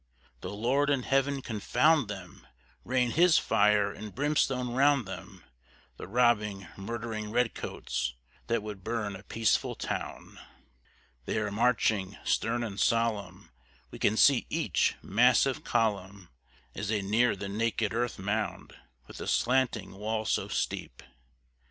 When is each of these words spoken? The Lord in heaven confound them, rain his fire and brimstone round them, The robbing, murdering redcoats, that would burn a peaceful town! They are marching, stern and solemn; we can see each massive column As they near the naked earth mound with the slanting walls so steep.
The 0.39 0.49
Lord 0.49 0.89
in 0.89 1.03
heaven 1.03 1.43
confound 1.43 2.07
them, 2.07 2.47
rain 2.83 3.11
his 3.11 3.37
fire 3.37 3.91
and 3.93 4.15
brimstone 4.15 4.69
round 4.73 5.07
them, 5.07 5.43
The 5.97 6.07
robbing, 6.07 6.67
murdering 6.75 7.29
redcoats, 7.29 8.15
that 8.47 8.63
would 8.63 8.83
burn 8.83 9.15
a 9.15 9.21
peaceful 9.21 9.75
town! 9.75 10.39
They 11.25 11.37
are 11.37 11.51
marching, 11.51 12.17
stern 12.23 12.63
and 12.63 12.79
solemn; 12.79 13.51
we 13.91 13.99
can 13.99 14.17
see 14.17 14.47
each 14.49 14.95
massive 15.03 15.63
column 15.63 16.29
As 16.73 16.87
they 16.87 17.03
near 17.03 17.35
the 17.35 17.47
naked 17.47 17.93
earth 17.93 18.17
mound 18.17 18.73
with 19.05 19.17
the 19.17 19.27
slanting 19.27 19.91
walls 19.97 20.31
so 20.31 20.47
steep. 20.47 21.03